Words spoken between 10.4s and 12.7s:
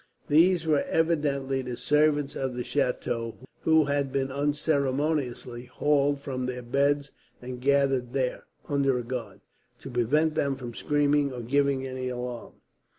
from screaming or giving any alarm.